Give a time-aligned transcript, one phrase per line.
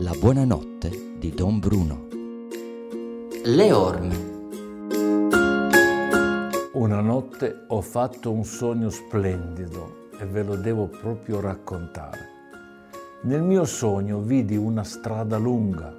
[0.00, 2.06] La buonanotte di Don Bruno.
[3.42, 4.16] Le orme.
[6.74, 12.28] Una notte ho fatto un sogno splendido e ve lo devo proprio raccontare.
[13.22, 15.92] Nel mio sogno vidi una strada lunga,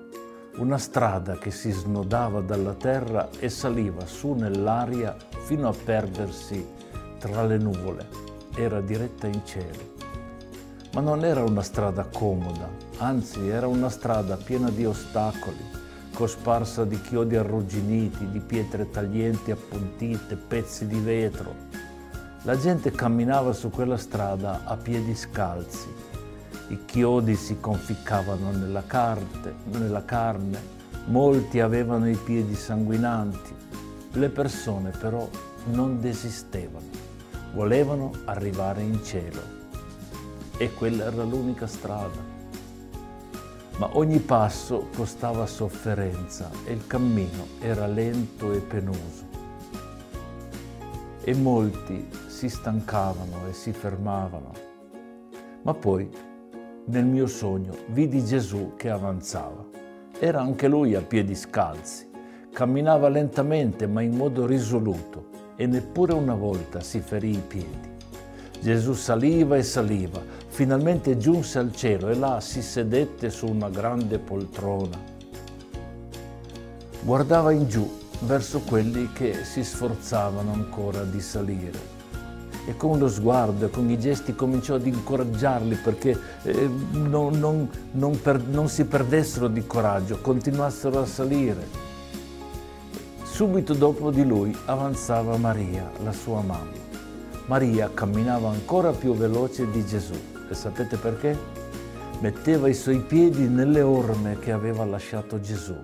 [0.60, 6.66] una strada che si snodava dalla terra e saliva su nell'aria fino a perdersi
[7.18, 8.08] tra le nuvole.
[8.56, 9.98] Era diretta in cielo.
[10.94, 15.78] Ma non era una strada comoda, anzi era una strada piena di ostacoli,
[16.14, 21.56] cosparsa di chiodi arrugginiti, di pietre taglienti appuntite, pezzi di vetro.
[22.44, 25.88] La gente camminava su quella strada a piedi scalzi.
[26.70, 33.56] I chiodi si conficcavano nella, carte, nella carne, molti avevano i piedi sanguinanti.
[34.12, 35.28] Le persone però
[35.72, 36.88] non desistevano,
[37.54, 39.58] volevano arrivare in cielo
[40.58, 42.39] e quella era l'unica strada.
[43.80, 49.26] Ma ogni passo costava sofferenza e il cammino era lento e penoso.
[51.24, 54.52] E molti si stancavano e si fermavano.
[55.62, 56.10] Ma poi,
[56.88, 59.66] nel mio sogno, vidi Gesù che avanzava.
[60.20, 62.10] Era anche lui a piedi scalzi.
[62.52, 67.88] Camminava lentamente ma in modo risoluto e neppure una volta si ferì i piedi.
[68.60, 70.22] Gesù saliva e saliva,
[70.60, 75.00] finalmente giunse al cielo e là si sedette su una grande poltrona.
[77.00, 77.90] Guardava in giù
[78.24, 81.80] verso quelli che si sforzavano ancora di salire
[82.66, 87.70] e con lo sguardo e con i gesti cominciò ad incoraggiarli perché eh, non, non,
[87.92, 91.68] non, per, non si perdessero di coraggio, continuassero a salire.
[93.24, 96.88] Subito dopo di lui avanzava Maria, la sua mamma.
[97.46, 100.38] Maria camminava ancora più veloce di Gesù.
[100.50, 101.38] E sapete perché?
[102.22, 105.76] Metteva i suoi piedi nelle orme che aveva lasciato Gesù.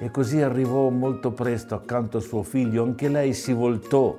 [0.00, 2.84] E così arrivò molto presto accanto a suo figlio.
[2.84, 4.16] Anche lei si voltò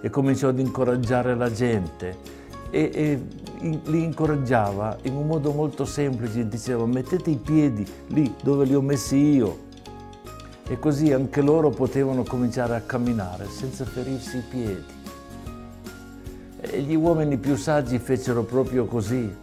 [0.00, 2.38] e cominciò ad incoraggiare la gente.
[2.70, 3.22] E, e
[3.60, 6.48] in, li incoraggiava in un modo molto semplice.
[6.48, 9.68] Diceva mettete i piedi lì dove li ho messi io.
[10.66, 14.99] E così anche loro potevano cominciare a camminare senza ferirsi i piedi.
[16.62, 19.34] E gli uomini più saggi fecero proprio così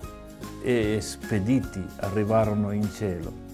[0.61, 3.45] e spediti arrivarono in cielo.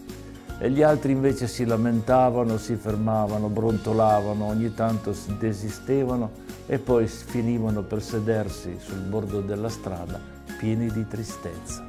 [0.59, 6.31] E gli altri invece si lamentavano, si fermavano, brontolavano, ogni tanto desistevano
[6.65, 10.19] e poi finivano per sedersi sul bordo della strada
[10.57, 11.85] pieni di tristezza.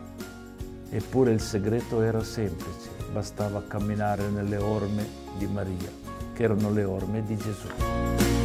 [0.90, 5.06] Eppure il segreto era semplice, bastava camminare nelle orme
[5.38, 5.90] di Maria,
[6.32, 8.43] che erano le orme di Gesù.